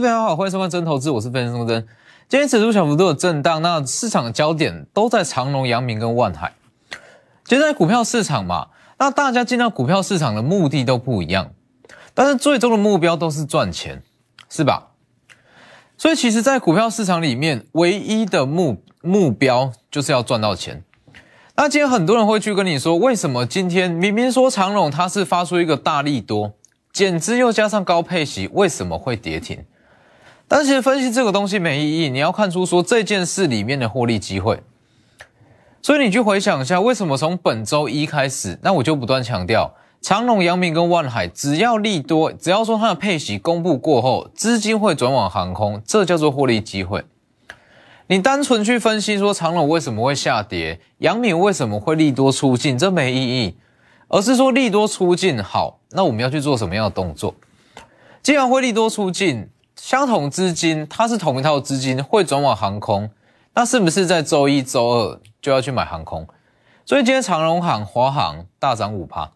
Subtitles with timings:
[0.00, 1.86] 各位投资朋友好，欢迎收看真投资，我是分析师真。
[2.26, 6.54] 今天指数小幅度的震荡，那市场的焦点都在长隆、阳明跟万海。
[7.44, 8.68] 其实在股票市场嘛，
[8.98, 11.50] 那大家进到股票市场的目的都不一样，
[12.14, 14.02] 但是最终的目标都是赚钱，
[14.48, 14.92] 是吧？
[15.98, 20.82] 所以其实，在股票市场里面，唯一的目目标就是要赚到钱。
[21.56, 26.54] 那今天很多人会去跟你说，为什么今天明明说长隆它是发出一个大利多，
[26.90, 29.62] 减资又加上高配息，为什么会跌停？
[30.52, 34.60] 但其实分析这个东西没意义，你要看出说这件事里面的获利机会。
[35.80, 47.04] 所以你去回想一下，为什么从本周一开始，那我就不断强调，长隆、阳明跟万海，只要利多，只要说它的配息公布过后，资金会转往航空，这叫做获利机会。
[48.08, 53.54] 你单纯去分析说长隆为什么会下跌，阳明为什么会利多出尽，这没意义，
[54.08, 57.36] 而是说利多出尽好，那我们要去做什么样的动作？
[58.20, 59.48] 既然会利多出尽。
[59.82, 63.10] 相同资金，它是同一套资金，会转往航空，
[63.54, 66.28] 那是不是在周一周二就要去买航空？
[66.84, 69.32] 所以今天长荣航、华航大涨五趴，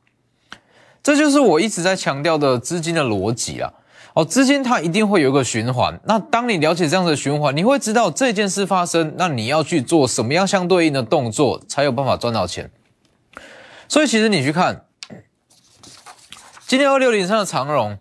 [1.02, 3.72] 这就是我一直在强调的资金的逻辑啊！
[4.12, 5.98] 哦，资金它一定会有一个循环。
[6.04, 12.70] 那当你了解这样的循环，你会知道这件事发生，那你要去做什么样相对应的动作，才有办法赚到钱。
[13.88, 14.84] 所以其实你去看
[16.66, 17.96] 今天二六零三的长荣。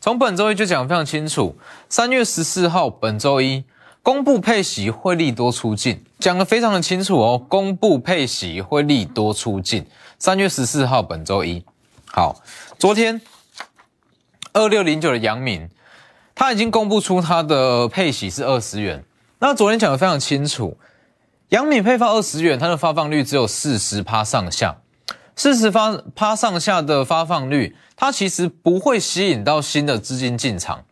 [0.00, 1.56] 从本周一就讲得非常清楚，
[1.88, 3.64] 三月十四号本周一
[4.02, 7.36] 公布配息会利多出尽，讲得非常的清楚哦。
[7.48, 9.84] 公布配息会利多出尽，
[10.18, 11.64] 三月十四号本周一。
[12.06, 12.40] 好，
[12.78, 13.20] 昨天
[14.52, 15.68] 二六零九的杨敏，
[16.34, 19.04] 他已经公布出他的配息是二十元。
[19.40, 20.78] 那昨天讲得非常清楚，
[21.48, 24.78] 杨敏配发二十元，它的发放率只有四十趴上下。
[25.38, 30.82] 四十发趴上下的发放率，它其实不会吸引到新的资金进场，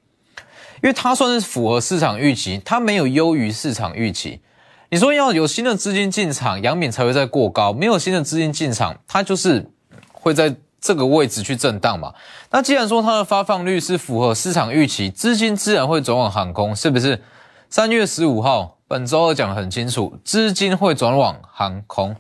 [0.77, 4.41] 因为它算是符合市场预期，它没有优于市场预期。
[4.89, 9.69] 你说要有新的资金进场，阳敏才会在过高；没有新的资金进场，它就是
[10.12, 12.15] 会在这个位置去震荡嘛。
[12.53, 17.21] 那既然说它的发放率是符合市场预期，资金自然会转往航空，是不是？
[17.69, 22.15] 三月十五号本周二讲得很清楚，资金会转往航空。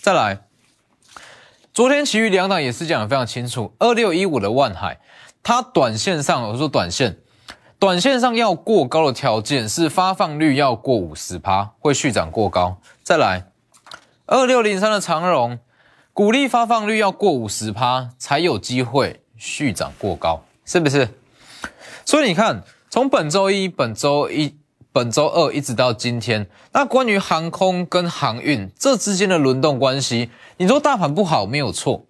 [0.00, 0.47] 再来。
[1.78, 4.98] 昨天其余两档也是讲的非常清楚，二六一五的万海，
[5.44, 7.18] 它短线上我说短线，
[7.78, 12.80] 短线上要过高的条件是发放率要过五十趴，会续涨过高。
[13.04, 13.52] 再来，
[14.26, 15.60] 二六零三的长荣，
[16.12, 21.08] 股利发放率要过五十趴才有机会续涨过高，是不是？
[22.04, 24.56] 所以你看，从本周一、本周一。
[24.98, 32.04] 本周二一直到今天，那关于航空跟航运这之间的轮动关系，你说大盘不好没有错，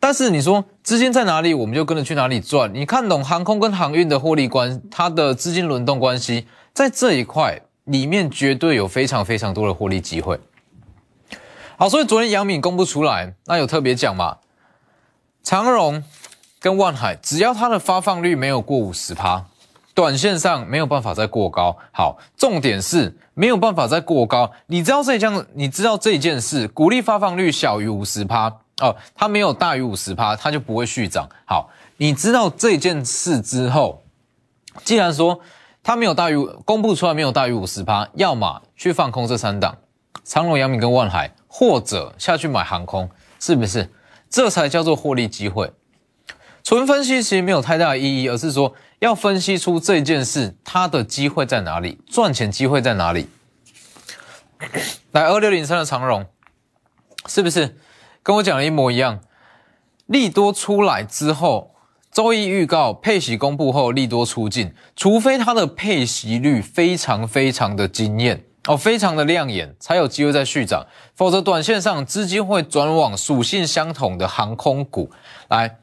[0.00, 2.72] 但是你说资金在哪里，我们就跟着去哪里赚。
[2.72, 10.40] 你看懂航空跟航运的获利关，它的资金轮动关系，在这一块里面绝对有非常非常多的获利机会。
[11.76, 14.38] 好，所以昨天杨敏公布出来，那有特别讲嘛，
[15.42, 16.02] 长荣
[16.58, 19.44] 跟万海，只要它的发放率没有过五十趴。
[19.98, 24.48] 短线上没有办法再过高，好，重点是没有办法再过高。
[24.68, 28.46] 你知道这件，你知道这件事，股利发放率小于五十趴
[28.80, 31.28] 哦，它没有大于五十趴，它就不会续涨。
[31.44, 34.04] 好，你知道这件事之后，
[34.84, 35.40] 既然说
[35.82, 39.78] 它没有大于公布出来没有大于五十趴，要么去放空这三档，
[40.22, 43.10] 长隆、阳明跟万海，或者下去买航空，
[43.40, 43.90] 是不是？
[44.30, 45.72] 这才叫做获利机会。
[46.62, 48.72] 纯分析其实没有太大的意义，而是说。
[49.00, 52.00] 要分析出这件事，它的机会在哪里？
[52.06, 53.28] 赚钱机会在哪里？
[55.12, 56.26] 来，二六零三的长荣，
[57.26, 57.76] 是不是
[58.22, 59.20] 跟我讲的一模一样？
[60.06, 61.74] 利多出来之后，
[62.10, 70.84] 周一预告配息公布后，利多出尽，除非它的配息率非常非常的惊艳哦，非常的亮眼，才有机会再续涨，
[71.14, 75.10] 否则短线上资金会转往属性相同的航空股
[75.48, 75.78] 来。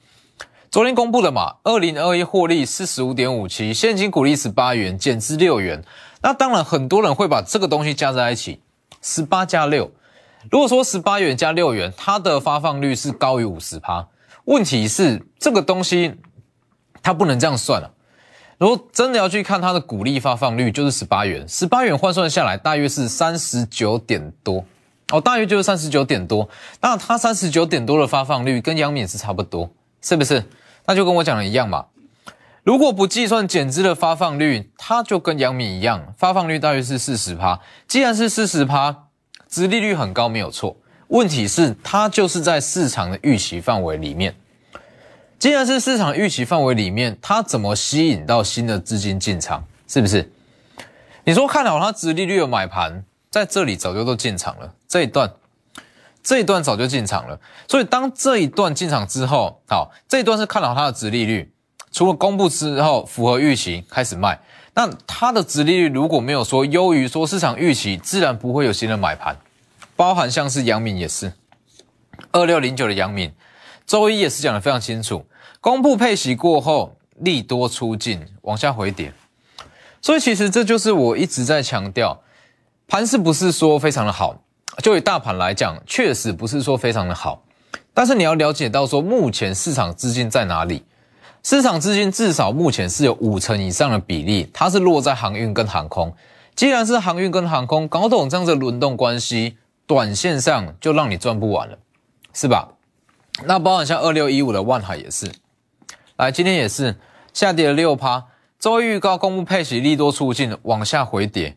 [0.76, 5.82] 昨天公布的嘛，二零二一获利四十五点五七，现金股利十八元，减资六元。
[6.22, 8.60] 那当然，很多人会把这个东西加在一起，
[9.02, 9.90] 十八加六。
[10.52, 14.06] 如果说十八元加六元，它的发放率是高于五十趴。
[14.44, 16.14] 问题是这个东西
[17.02, 17.90] 它不能这样算了。
[18.58, 24.66] 如果真的要去看它的股利发放率，就是十八元，十八元换算下来大约是三十九点多
[25.14, 26.50] 哦，大约就是三十九点多。
[26.82, 29.70] 那它三十九点多的发放率跟央敏是差不多，
[30.02, 30.44] 是不是？
[30.88, 31.86] 那就跟我讲的一样嘛，
[32.64, 37.60] 如果不计算减资的发放率，它就跟杨米一样，发放率大约是四十趴。
[37.88, 39.08] 既然是四十趴，
[39.48, 40.78] 殖利率很高没有错。
[41.10, 44.36] 问题是它就是在市场的预期范围里面。
[45.38, 49.64] 既然是市场预期范围里面，它怎么吸引到新的资金进场？
[49.88, 50.32] 是不是？
[51.24, 55.32] 你说看好它殖利率的买盘，在这里早就都进场了，这一段，
[56.26, 57.40] 这一段早就进场了。
[57.68, 61.54] 所以当这一段进场之后，好，这一段是看好它的殖利率，
[61.92, 64.40] 除了公布之后符合预期开始卖，
[64.74, 69.38] 那它的殖利率如果没有说优于说市场预期，自然不会有新的买盘。
[69.96, 71.32] 包含像是阳明也是，
[72.32, 73.32] 二六零九的阳明，
[73.86, 75.24] 周一也是讲的非常清楚，
[75.62, 79.14] 公布配息过后利多出尽，往下回跌。
[80.02, 82.22] 所以其实这就是我一直在强调，
[82.88, 84.36] 盘势不是说非常的好，
[84.82, 87.44] 就以大盘来讲，确实不是说非常的好。
[87.94, 90.84] 但是你要了解到说，目前市场资金在哪里？
[91.44, 96.14] 市场资金至少目前是有五成以上的比例，它是落在航运跟航空。
[96.56, 101.78] 既然是航运跟航空，搞懂这样的轮动关系，短线上就让你赚不完了，
[102.34, 102.70] 是吧？
[103.44, 105.32] 那包含像二六一五的万海也是，
[106.16, 106.96] 来今天也是
[107.34, 108.26] 下跌了六趴。
[108.58, 111.56] 周一预告公布配息利多出尽，往下回跌。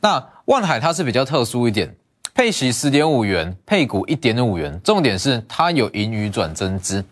[0.00, 1.96] 那万海它是比较特殊一点，
[2.36, 4.78] 配息十点五元，配股一点五元。
[4.84, 7.02] 重点是它有盈余转增资。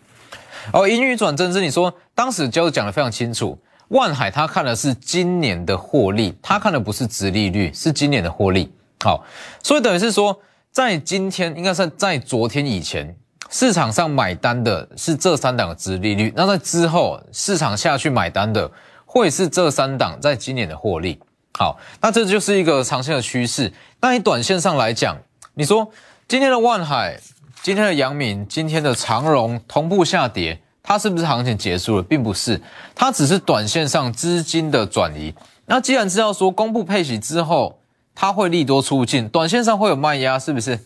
[0.70, 3.58] 哦，盈余转增资，你说当时就讲的非常清楚。
[3.88, 8.70] 万海他看的是今年的获利，他看的不是值利率，是今年的获利。
[9.02, 9.24] 好，
[9.62, 10.38] 所以等于是说，
[10.70, 13.16] 在今天应该是在昨天以前，
[13.48, 16.30] 市场上买单的是这三档的值利率。
[16.36, 18.70] 那在之后市场下去买单的。
[19.06, 21.20] 会是这三档在今年的获利，
[21.56, 23.72] 好，那这就是一个长线的趋势。
[24.00, 25.16] 那你短线上来讲，
[25.54, 25.88] 你说
[26.26, 27.20] 今天的万海、
[27.62, 32.02] 今天的阳明、今天的长荣同步下跌，它是不是行情结束了？
[32.02, 32.60] 并不是，
[32.94, 35.32] 它只是短线上资金的转移。
[35.66, 37.78] 那既然知道说公布配息之后，
[38.16, 40.78] 它会利多出尽，短线上会有卖压，是不是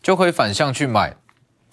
[0.00, 1.16] 就可以反向去买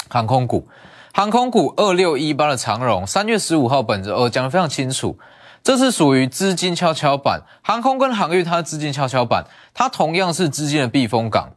[0.09, 0.67] 航空股？
[1.13, 5.15] 航空股二六一八的长荣，三月十五号本子二讲的非常清楚。
[5.63, 11.49] 这是属于资金跷跷板，航空跟航运它的资金跷跷板，它同样是资金的避风港，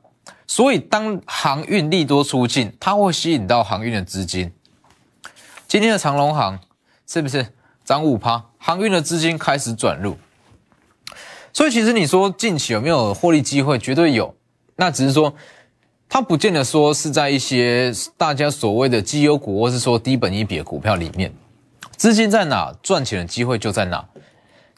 [0.46, 4.52] 所以当航运利多出尽，它会吸引到航运的资金。
[5.66, 6.56] 今天的长龙航
[7.08, 7.44] 是不是
[7.84, 8.44] 涨五趴？
[8.58, 10.16] 航运的资金开始转入，
[11.52, 13.76] 所以其实你说近期有没有获利机会？
[13.76, 14.32] 绝对有，
[14.76, 15.34] 那只是说
[16.08, 21.34] 它不见得说是在一些大家所谓的绩优股，或是说低本一比的股票里面。
[21.96, 24.04] 资金在哪，赚钱的机会就在哪。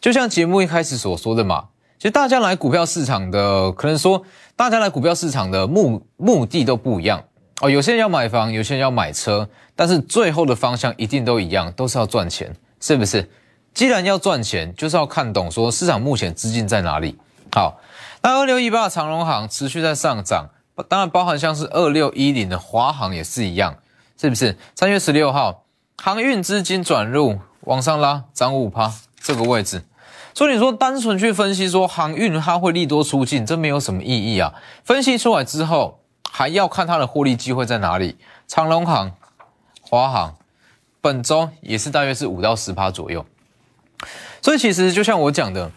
[0.01, 1.67] 就像节目一开始所说的嘛，
[1.99, 4.23] 其实大家来股票市场的，可能说
[4.55, 7.25] 大家来股票市场的目目的都不一样
[7.61, 7.69] 哦。
[7.69, 13.29] 有些人要买房，有些人要买车，但是最后的方向一定都一样，都是要赚钱，是不是？
[13.75, 17.19] 既然要赚钱，就是要看懂说市场目前资金在哪里。
[17.53, 17.81] 好，
[18.23, 20.49] 那二六一八的长荣行持续在上涨，
[20.89, 23.75] 当然包含像是二六一零的华航也是一样，
[24.21, 24.57] 是不是？
[24.77, 25.65] 三月十六号。
[26.01, 29.83] 航运资金转入，往上拉，涨五趴这个位置，
[30.33, 34.55] 所以你说单纯去分析说航运它会利多出尽，这没有什么意义啊。
[34.85, 36.01] 分析出来之后，
[36.31, 38.17] 还要看它的获利机会在哪里。
[38.47, 39.11] 长隆航、
[39.83, 40.37] 华航
[41.01, 43.27] 本周也是大约是五到十趴左右，
[44.41, 45.71] 所以其实就像我讲的，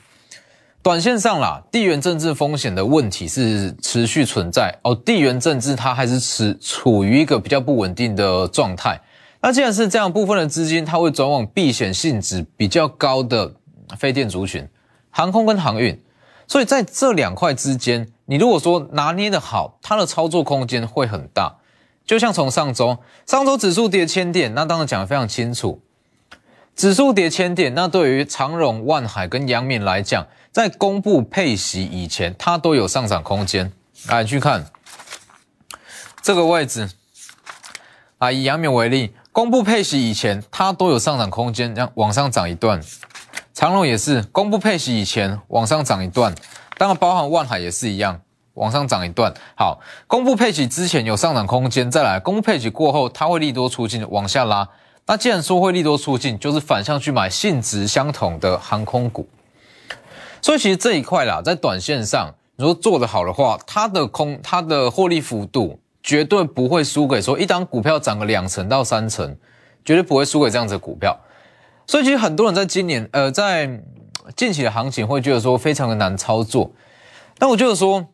[0.83, 4.93] 短线上啦，地缘政治风险的问题是持续存在哦。
[4.93, 9.01] 地缘政治它还是持处于一个比较不稳定的状态。
[9.43, 13.51] 那既然是这样，部分的资金它会转往避险性质比较高的
[13.97, 14.67] 非电族群、
[15.09, 15.99] 航空跟航运，
[16.47, 21.57] 所以在这两块之间，你如果说拿捏的好，它的操作空间会很大。
[22.05, 25.81] 就像从上周，上周指数跌千点，那当然讲的非常清楚，
[26.75, 33.71] 指数跌千点，那对于长荣、万海跟阳明来讲，在公布配息以前，它都有上涨空间。
[34.07, 34.65] 来去看
[36.21, 36.89] 这个位置，
[38.19, 39.15] 啊，以阳明为例。
[39.33, 42.81] 公布配息以前，它都有上涨空间，这样往上涨一段。
[43.53, 46.35] 长隆也是公布配息以前往上涨一段，
[46.77, 48.19] 当然包含万海也是一样，
[48.55, 49.33] 往上涨一段。
[49.55, 54.67] 好，公布配息之前有上涨空间，再来公布配息过后，它会利多出尽，往下拉。
[55.05, 59.29] 那既然说会利多出尽，就是反向去买性质相同的航空股。
[60.41, 65.79] 所以其实这一块啦，在短线上，如果做得好的话，它的空它的获利幅度。
[66.03, 69.37] 绝对不会输给说一档股票涨个两成到三成，
[69.85, 71.19] 绝对不会输给这样子的股票。
[71.87, 73.81] 所以其实很多人在今年呃在
[74.35, 76.71] 近期的行情会觉得说非常的难操作。
[77.37, 78.07] 但我就是说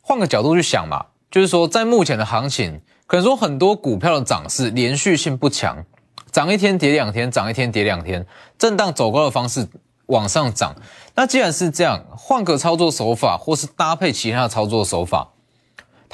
[0.00, 5.84] 换个角度去想嘛，就是说在目前的行情，可能说很多股票的涨势连续性不强，
[6.30, 8.26] 涨一天跌两天，涨一天跌两天，
[8.58, 9.66] 震荡走高的方式
[10.06, 10.74] 往上涨。
[11.14, 15.31] 那既然是这样，换个操作手法，或是搭配其他的操作手法。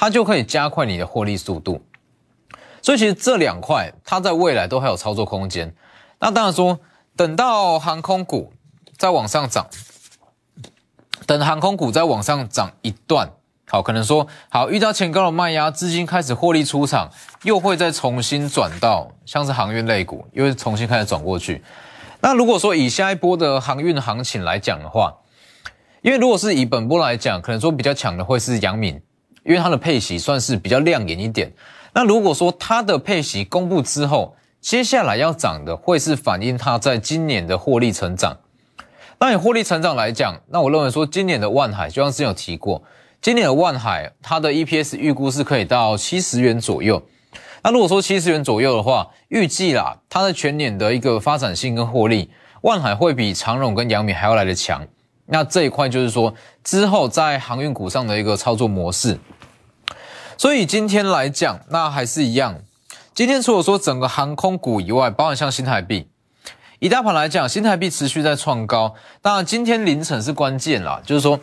[0.01, 1.85] 它就可以加快你的获利速度。
[2.81, 5.75] 所以其实这两块它在未来都还有操作空间。
[6.21, 6.79] 那当然说，
[7.17, 8.53] 等到航空股
[8.97, 9.67] 再往上涨，
[11.27, 13.29] 等航空股再往上涨一段，
[13.69, 17.11] 好，可能说好遇到前高的卖压，资金开始获利出场，
[17.43, 21.65] 又会再重新转到像是航运类股，又会重新开始转过去。
[22.21, 25.17] 那如果说以下一波的航运行情来讲的话，
[26.03, 29.03] 因为如果是以本波来讲，可能说比较强的会是阳明，
[29.49, 31.51] 因为它的配息算是比较亮眼一点。
[31.95, 38.37] 那如果说它的配息公布之后，接下来要涨的会是反映它在今年的获利成长。
[39.19, 42.83] 那以获利成长来讲，那我认为说今年的万海，就像之前有提过，
[43.23, 47.03] 今年的万海它的 EPS 预估是可以到七十元左右。
[47.63, 54.87] 那如果说七十元左右的话，预计啦，它的全年的一个发展性跟获利，万海会比长荣跟阳明还要来的强。
[55.25, 59.19] 那这一块就是说之后在航运股上的一个操作模式。
[60.39, 62.61] 所以今天来讲，那还是一样。
[63.13, 66.07] 今天除了说整个航空股以外，包含像新台币，
[66.79, 68.95] 以大盘来讲，新台币持续在创高。
[69.21, 71.41] 当然，今天凌晨是关键啦，就是说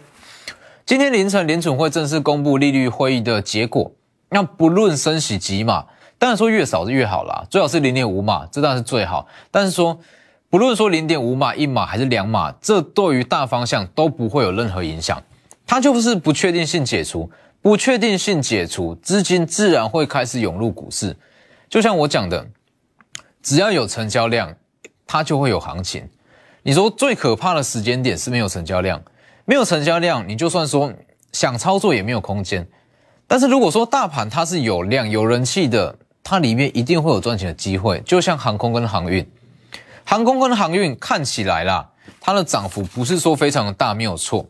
[0.85, 3.91] 今天凌晨联准会正式公布利率会议的结果。
[4.29, 5.87] 那不论升息几码，
[6.17, 9.27] 当然说越少是越好啦，最好是零点五码，这当然是最好。
[9.51, 9.99] 但是说
[10.49, 15.21] 不论说零点五码、一码还是两码，这对于大方向都不会有任何影响。
[15.67, 17.29] 它就是不确定性解除，
[17.65, 21.17] 不确定性解除，资金自然会开始涌入股市。
[21.67, 22.45] 就像我讲的，
[23.41, 24.55] 只要有成交量，
[25.07, 26.07] 它就会有行情。
[26.61, 29.01] 你说最可怕的时间点是没有成交量，
[29.45, 30.93] 没有成交量，你就算说
[31.31, 32.67] 想操作也没有空间。
[33.25, 37.99] 但是如果说大盘它是有量、有人气的，它里面一定会有赚钱的机会。
[38.01, 39.27] 就像航空跟航运，
[40.03, 41.89] 航空跟航运看起来啦，
[42.21, 44.45] 它的涨幅不是说非常的大，没有错，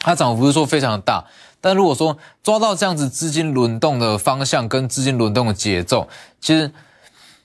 [0.00, 1.24] 它涨幅是说非常的大。
[1.60, 6.08] 但如果说抓到这样子资金轮动的方向跟资金轮动的节奏，
[6.40, 6.70] 其实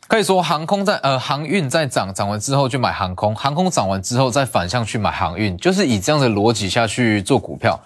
[0.07, 7.79] 可以说航空在呃航运在涨涨完之后就买航空，航空涨完之后再反向去买航运，就是以这样的逻辑下去做股票。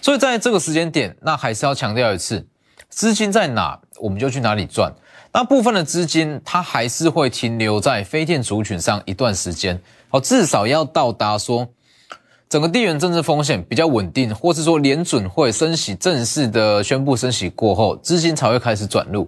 [0.00, 2.46] 所以在这个时间点，那还是要强调一次，
[2.88, 4.92] 资金在哪我们就去哪里赚。
[5.32, 11.68] 那部分的资金它还是会停留在非电族群上一段时间，好，至少要到达说。
[12.52, 19.26] 整个地缘政治风险比较稳定，或是说联准会升息正式的宣布升息过后，资金才会开始转入。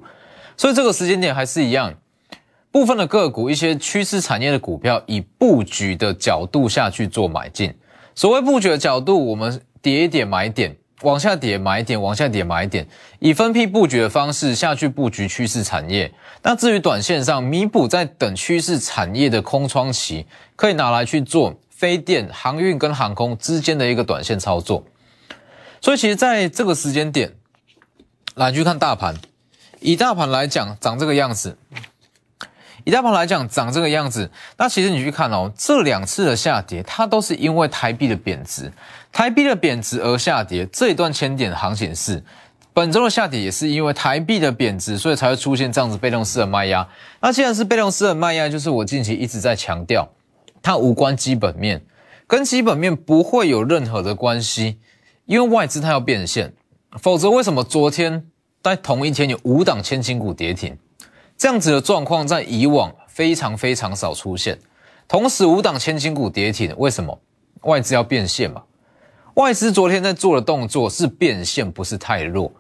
[0.59, 1.95] 所以这个时间点还是一样，
[2.71, 7.73] 部分的个股、一些趋势产业的股票，以布局的角度下去做买进。
[8.15, 12.87] 所谓布局的角度，我们跌一点买点，往下跌买一点，往下跌买一点，
[13.21, 16.13] 以分批布局的方式下去布局趋势产业。
[16.43, 20.27] 那至于短线上弥补在等趋势产业的空窗期，
[20.57, 21.55] 可以拿来去做。
[21.77, 24.85] 飞电、航运跟航空之间的一个短线操作，
[25.81, 27.35] 所以其实在这个时间点
[28.35, 29.17] 来去看大盘，
[29.81, 31.59] 以大盘来讲长这个样子，
[32.85, 38.73] 以大盘来讲长这个样子，那其实你去看哦，这两次的下跌，它都是因为台币的贬值，
[39.13, 40.65] 台币的贬值而下跌。
[40.67, 42.23] 这一段千点行情是
[42.73, 46.87] 本周的下跌，也是因为台币的贬值，所以才会出现这样子被动式的卖压。
[47.21, 50.09] 那既然是被动式的卖压，就是我近期一直在强调。
[50.65, 51.85] 它无关基本面，
[52.27, 54.79] 跟基本面不会有任何的关系，
[55.27, 56.55] 因为外资它要变现，
[56.99, 58.31] 否则为什么昨天
[58.63, 60.79] 在同一天有五档千金股跌停？
[61.37, 64.59] 这样子的状况在以往非常非常少出现。
[65.07, 67.21] 同时五档千金股跌停，为什么？
[67.65, 68.63] 外资要变现嘛？
[69.35, 72.51] 外资昨天在做的动作是变现，不是太弱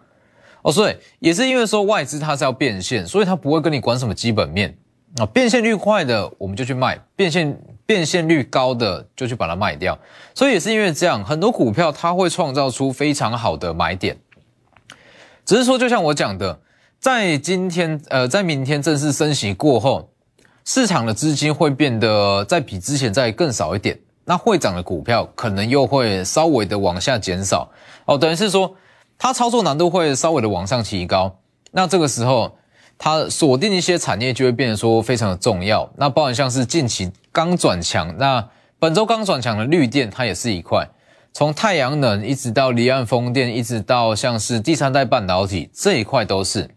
[0.61, 4.76] 哦，所以也是因为说外资它是要变现，所以它不会跟你管什么基本面
[5.16, 7.58] 啊，变现率快的我们就去卖，变现。
[7.87, 9.99] 变现率高的就去把它卖掉，
[10.35, 14.17] 所以也是因为这样，很多股票它会创造出非常好的买点。
[15.45, 16.59] 只是说，就像我讲的，
[16.99, 20.09] 在今天呃，在明天正式升息过后，
[20.64, 27.71] 市场的资金会变得再比之前再更少一点，那会涨的股票可能又会稍微的往下减少
[28.07, 28.75] 哦，等于是说
[29.19, 31.37] 它操作难度会稍微的往上提高。
[31.71, 32.57] 那这个时候，
[33.04, 35.87] 它锁定一些产业就会变得说非常的重要。
[35.99, 37.12] 那包含像是近期。
[37.30, 40.88] 刚转强，那本周刚转强的绿电，它也是一块，
[41.30, 46.70] 从太阳能一直到离岸风电，一直到像是第三代半导体这一块都是。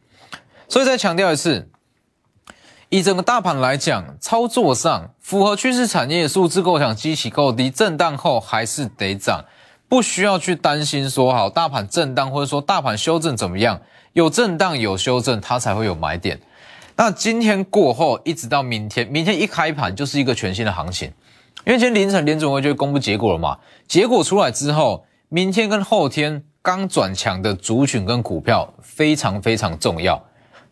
[0.67, 1.69] 所以再强调一次，
[2.89, 9.46] 以整个大盘来讲，操作上符合趋势产业数字构想基期够低，震荡后还是得涨，
[9.88, 13.79] 不需要去担心说好大盘震荡或者说大盘修正怎么样，
[14.17, 16.39] 有震荡有修正，它才会有买点。
[16.95, 21.07] 那今天过后一直到明天，明天一开盘就是一个全新的行情，
[21.67, 23.55] 因为今天凌晨联总会就会公布结果了嘛。
[23.88, 30.19] 结果出来之后，明天跟后天刚转强的族群跟股票非常非常重要，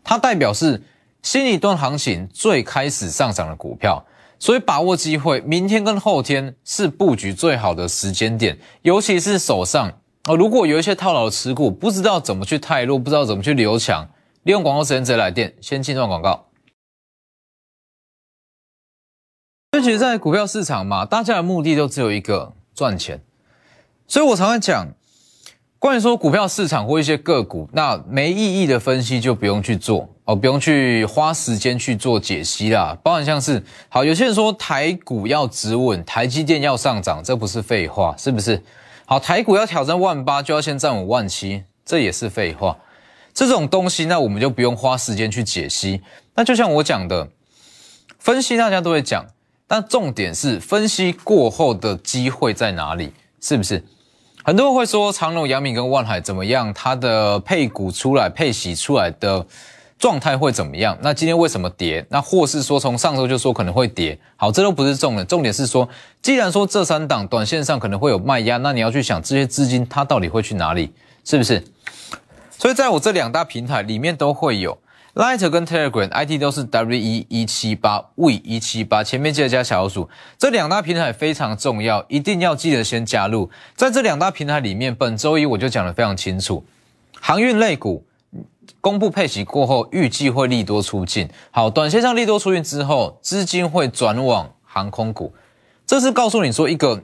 [0.02, 0.82] 它代表是
[1.22, 4.04] 新一段行情最开始上涨的股票，
[4.40, 9.92] 所以把握机会，明天跟后天是布局最好的时间点，尤其是手上
[10.28, 14.08] 哦，如果有一些套牢的持股，不知道怎么去泰弱，不知道怎么去留强，
[14.42, 16.46] 利用广告时间直接来电，先进段广告。
[19.72, 23.20] 其实，在股票市场嘛，大家的目的都只有一个赚钱，
[24.08, 24.88] 所以我常常讲，
[25.78, 32.98] 关于说股票市场或一些个股，那没意义的分析就不用去做哦，不用去花时间去做解析啦。
[33.04, 38.60] 包含像是好，有些人说台股要止稳，台积电要上涨，这不是废话，是不是？
[39.08, 42.76] 好，台股要挑战万八，就要先站稳万七，这也是废话。
[43.32, 46.02] 这种东西，那我们就不用花时间去解析。
[46.34, 47.28] 那就像我讲的，
[48.18, 49.24] 分析大家都会讲。
[49.68, 53.12] 但重点是分析过后的机会在哪里？
[53.40, 53.84] 是不是？
[54.42, 56.74] 很多人会说长隆、阳明跟万海怎么样？
[56.74, 59.46] 它的配股出来、配息出来的
[59.98, 60.96] 状态会怎么样？
[61.00, 62.04] 那今天为什么跌？
[62.10, 64.18] 那或是说从上周就说可能会跌？
[64.36, 65.88] 好，这都不是重点，重点是说，
[66.20, 70.92] 既然说这三档短线上可能会有卖压，那你要去想这些资金它到底会去哪里？
[71.24, 71.64] 是不是？
[72.58, 74.78] 所以在我这两大平台里面都会有。
[75.14, 80.06] Light 跟 Telegram ID 都是 W 一一七八 V 一七八，前面记得加小老鼠。
[80.36, 83.48] 这两大平台非常重要，一定要记得先加入。
[83.74, 86.62] 在这两大平台里面，本周一我就讲得非常清楚，
[87.18, 88.04] 航运类股
[88.80, 91.28] 公布配息过后，预计会利多出尽。
[91.50, 95.32] 好，短线上利多出尽之后，资金会转往航空股，
[95.86, 97.02] 这是告诉你说一个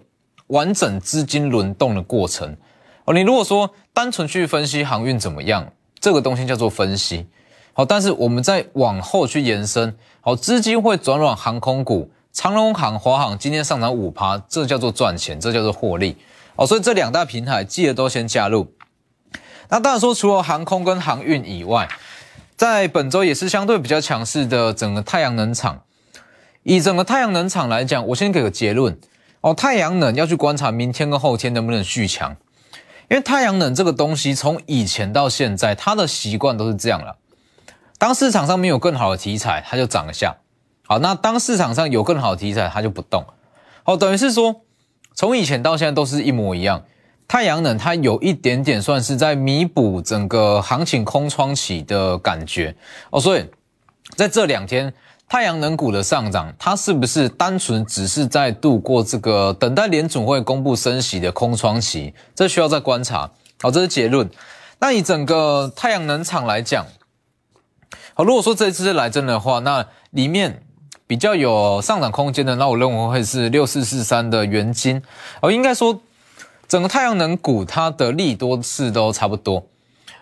[0.49, 2.57] 完整资金轮动的过程。
[3.05, 7.27] 哦，你如果说单纯去分析航运怎么样，这个东西叫做分析。
[7.73, 16.17] 好，但是我们再往后去延伸，好，资金会转往航空股，长龙航、华航今天上涨五趴，这叫做赚钱，这叫做获利。
[16.57, 18.71] 哦，所以这两大平台记得都先加入。
[19.73, 21.89] 那当然说，除了航空跟航运以外，
[22.57, 25.81] 在本周也是相对比较强势的整个太阳能厂。
[26.63, 29.01] 以整个太阳能厂来讲，我先给个结论。
[29.41, 32.37] 哦，太阳能要去观察明天跟后天能不能续强，
[33.09, 37.17] 因为太阳能这个东西从以前到现在，它的习惯都是这样了。
[37.97, 40.37] 当市场上没有更好的题材，它就涨一下。
[40.87, 43.25] 好，那当市场上有更好的题材，它就不动。
[43.85, 44.61] 好，等于是说，
[45.15, 46.85] 从以前到现在都是一模一样。
[47.33, 52.77] 太阳能它有一点点算是在弥补整个行情空窗期的感觉
[53.09, 53.19] 哦。
[53.19, 53.47] 所以
[54.15, 54.93] 在这两天，
[55.31, 62.13] 太阳能股的上涨，它是不是单纯只是在度过这个等待联总会公布升息的空窗期？
[62.35, 63.31] 这需要再观察。
[63.63, 64.29] 好，这是结论。
[64.79, 66.85] 那以整个太阳能厂来讲，
[68.13, 70.63] 好，如果说这一次来真的话，那里面
[71.07, 75.03] 比较有上涨空间的，那我认为会是六四四三的元金。
[75.41, 75.99] 哦，应该说
[76.73, 79.63] 整个太阳能股它的利多次都差不多。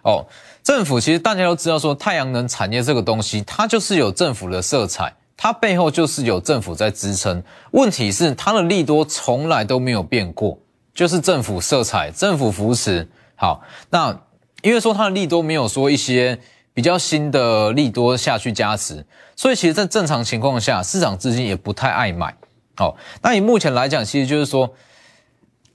[0.02, 0.26] 哦，
[0.64, 7.40] 政府其实大家都知道说太阳能产业这个东西，它就是有政府的色彩，它背后就是有政府在支撑。
[7.70, 10.58] 问题是它的利多从来都没有变过，
[10.92, 13.08] 就是政府色彩、政府扶持。
[13.36, 14.20] 好，那
[14.62, 16.36] 因为说它的利多没有说一些。
[16.72, 22.32] 比较新的利多下去加持，所以其实，在正常情况下，市场资金也不太爱买。
[22.76, 24.72] 好，那以目前来讲，其实就是说，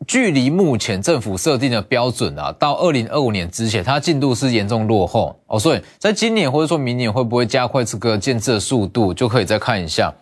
[0.07, 5.59] 距离目前政府设定的标准啊，到二零二五年之前，它进度是严重落后哦。
[5.59, 10.13] 所以，在今年或者说明年会不会加快这个建设速度，就可以再看一下。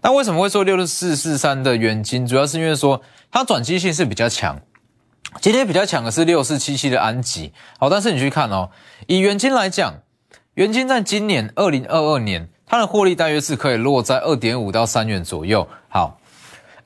[0.00, 4.60] 那为什么会说六六四四三的原金，主要是因为说它转机性是比较强。
[5.40, 8.68] 今天比较强的是六四七七的安吉，好，但是你去看哦，
[9.06, 9.94] 以元金来讲，
[10.54, 15.66] 元金在今年二零二二年，它的获利大约是可以落在二点五到三元左右。
[15.88, 16.18] 好，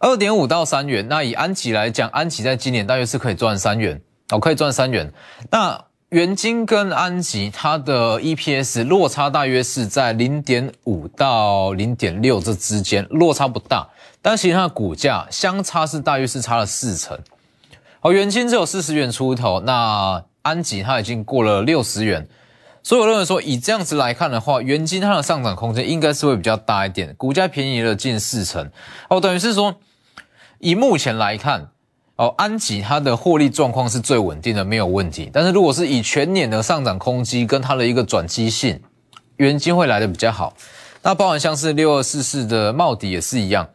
[0.06, 5.12] 二点五到三元，那以安吉来讲，安吉在今年大约是可以赚三元，哦，可以赚三元。
[5.50, 13.88] 那元金跟安吉它的 EPS 落差大约是在零点五到零点六这之间，落差不大，
[14.22, 17.18] 但其实它的股价相差是大约是差了四成。
[17.98, 22.28] 好，元金只有四十元出头，那安吉它已经过了六十元，
[22.84, 28.70] 所以我认为说以这样子来看的话，元金它的上涨空间应该是会比较大一点，股价便宜了近四成。
[29.10, 29.74] 哦，等于是说
[30.58, 31.68] 以目前来看，
[32.16, 35.30] 哦，安吉它的获利状况是最稳定的，没有问题。
[35.32, 38.80] 但是如果是以全年的上涨空间跟它的一个转机性，
[39.36, 40.54] 元金会来的比较好。
[41.02, 43.68] 那包含像是六二四四的茂迪也是一样，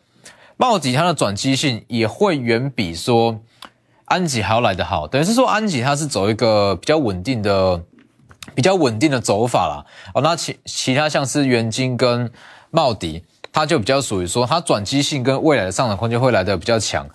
[0.58, 3.40] 茂迪它的转机性也会远比说。
[4.06, 7.82] 安吉还要来得好，等于是说安吉它是走一个比较稳定的、
[8.54, 9.86] 比较稳定的走法啦。
[10.14, 12.30] 哦，那其其他像是元金跟
[12.72, 17.08] 茂迪，它就比较属于说它转机性跟未来的上涨空间会来的比较强。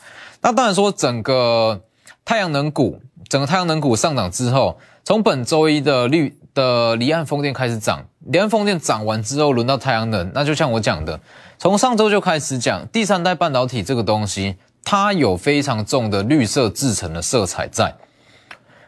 [0.42, 1.81] 那当然说整个
[2.25, 10.31] 太阳能股，整个太阳能股上涨之后，从本周一的绿的离岸风电开始涨，离岸风电涨完之后，轮到太阳能。
[10.35, 11.20] 那就像我讲的，
[11.59, 17.94] 从上周就开始讲第三代半导体这个东西，它有非常重的绿色制成的色彩在。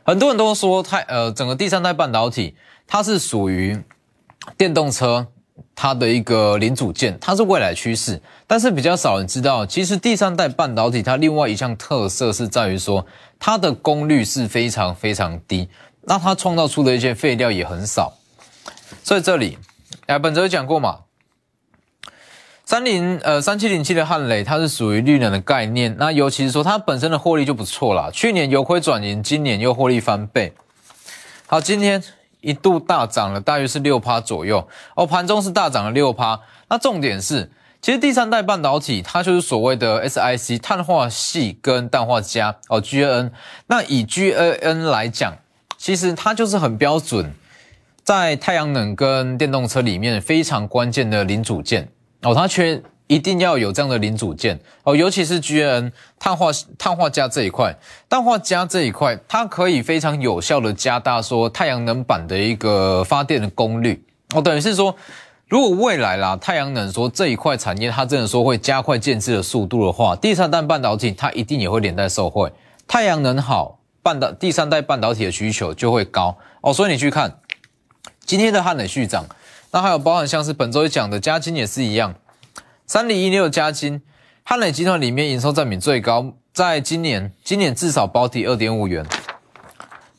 [0.04, 2.56] 很多人都说太呃，整个第三代半导体
[2.86, 3.82] 它是属于
[4.56, 5.26] 电动车
[5.80, 8.20] 它的一个零组件，它是未来趋势。
[8.48, 13.06] 但是比较少人知道，其实第三代半导体它另外一项特色是在于说
[13.38, 15.68] 它的功率是非常非常低。
[16.02, 18.12] 那它创造出的一些废料也很少，
[19.04, 19.56] 所以这里，
[20.06, 20.98] 哎，本哲有讲过嘛，
[22.64, 30.52] 三零呃三七零七的汉雷，它是属于绿能的概念，那尤其是说它本身的获利就不错啦，去年由亏转盈，今年又获利翻倍，
[31.46, 32.02] 好，今天
[32.40, 43.30] 一度大涨了，大约是六趴左右，哦，盘中是大涨了六趴，那重点是，其实第三代半导体它就是所谓的 SiC 碳化系跟氮化镓哦 GaN，
[43.66, 45.36] 那以 GaN 来讲。
[45.80, 47.32] 其实它就是很标准，
[48.02, 51.88] 在太阳能跟电动车里面非常关键的零组件
[52.22, 54.60] 哦，它缺一定要有这样的零组件。
[54.84, 55.90] 哦，尤其是 GN
[56.20, 57.76] 碳化碳化镓这一块，
[58.08, 64.04] 氮化镓这一块，它可以非常有效的加大说太阳能板的一个发电的功率。
[64.34, 64.94] 哦，等于是说，
[65.48, 72.52] 如果未来啦太阳能说这一块产业它真的说会加快建制的速度的话，第三代半导体它一定也会连带受惠，
[72.86, 73.74] 太阳能好。
[74.00, 76.38] 半导第三代半导体的需求就会高。
[76.62, 77.40] 哦，所以你去看
[78.24, 79.26] 今天的汉磊续涨，
[79.70, 82.14] 那还有包含像是本周一讲的嘉金也是一样，
[82.90, 84.00] 三零一六加金，
[84.42, 89.04] 汉磊集团里面营收占比最高，在今年今年至少保底二点五元，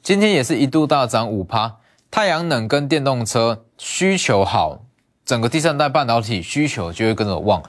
[0.04, 1.78] 今天也是一度大涨五趴，
[2.12, 4.84] 太阳能跟电动车需求好，
[5.26, 7.64] 整个第三代半导体需求就会跟着旺。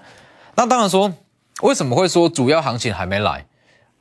[0.55, 1.11] 那当然说
[1.63, 3.47] 为什么会说主要行情还没来，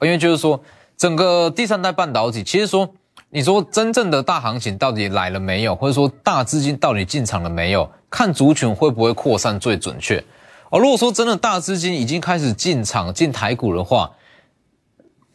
[0.02, 0.62] 因为就是说。
[0.98, 2.94] 整个第三代半导体，其实说，
[3.30, 7.90] 你说真正的大行情到底来了没有，或者说大资金到底进场了没有？
[8.10, 10.22] 看族群会不会扩散最准确
[10.70, 10.80] 哦。
[10.80, 14.12] 如果说真的大资金已经开始进场进台股的话，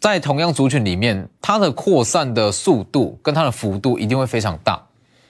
[0.00, 4.86] 在同样族群里面，它的扩散的速度跟它的幅度一定会非常大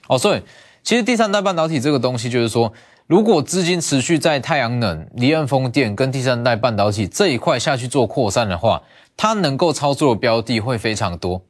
[0.09, 0.19] 哦。
[0.19, 0.43] 所以，
[0.83, 2.73] 其实第三代半导体这个东西，就是说，
[3.07, 8.83] 如果资金持续在太阳能、离岸风电跟第三代半导体这一块下去做扩散的话，
[9.17, 11.41] 它能够操作的标的会非常多，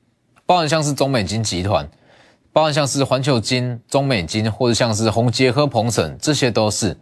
[0.45, 1.89] 包含像是中美金集团，
[2.53, 6.95] 包含像是环球金、中美金，或者像是宏杰和鹏程，这些都是。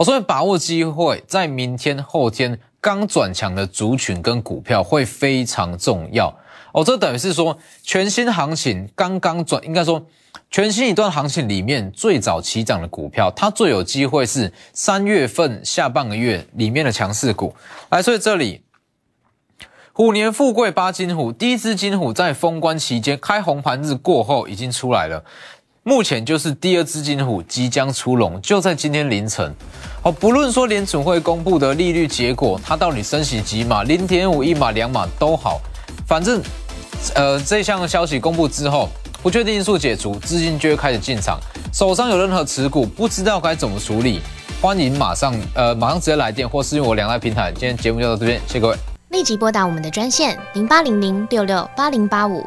[0.00, 6.34] 我，所以把握机会，在明天、后天刚转强的族群跟股票会非常重要。
[6.72, 10.02] 哦，这等于是说全新行情刚刚转，应该说
[10.50, 17.54] 全新一段行情里面最早起涨的股票，它最有机会是三月份下半个月里面的强势股。
[17.90, 18.62] 来，所以这里。
[19.92, 25.22] 虎年富贵八金虎，第一只金虎在封关期间开红盘日过后已经出来了，
[25.90, 29.52] 目前就是第二只金虎即将出笼，就在今天凌晨。
[30.00, 35.60] 好，不论说联储会公布的利率结果，它到底升息几码，零点五一码两码都好，
[36.06, 36.40] 反正，
[37.16, 38.88] 呃，这项消息公布之后，
[39.20, 41.40] 不确定因素解除，资金就会开始进场，
[41.72, 44.20] 手上有任何持股，不知道该怎么处理，
[44.62, 47.50] 欢迎马上，呃，马上直接来电或是用我两大平台。
[47.50, 48.76] 今天节目就到这边，谢谢各位。
[49.08, 52.46] 立即拨打我们的专线零八零零六六八零八五